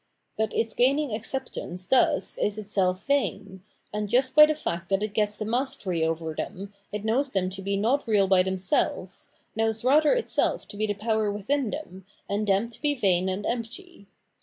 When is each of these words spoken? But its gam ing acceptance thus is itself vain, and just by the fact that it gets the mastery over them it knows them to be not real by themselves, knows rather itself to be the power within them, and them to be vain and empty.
But 0.35 0.51
its 0.55 0.73
gam 0.73 0.97
ing 0.97 1.13
acceptance 1.13 1.85
thus 1.85 2.35
is 2.39 2.57
itself 2.57 3.05
vain, 3.05 3.61
and 3.93 4.09
just 4.09 4.33
by 4.33 4.47
the 4.47 4.55
fact 4.55 4.89
that 4.89 5.03
it 5.03 5.13
gets 5.13 5.35
the 5.35 5.45
mastery 5.45 6.03
over 6.03 6.33
them 6.33 6.73
it 6.91 7.05
knows 7.05 7.33
them 7.33 7.51
to 7.51 7.61
be 7.61 7.77
not 7.77 8.07
real 8.07 8.25
by 8.27 8.41
themselves, 8.41 9.29
knows 9.55 9.83
rather 9.85 10.13
itself 10.13 10.67
to 10.69 10.75
be 10.75 10.87
the 10.87 10.95
power 10.95 11.31
within 11.31 11.69
them, 11.69 12.07
and 12.27 12.47
them 12.47 12.67
to 12.71 12.81
be 12.81 12.95
vain 12.95 13.29
and 13.29 13.45
empty. 13.45 14.07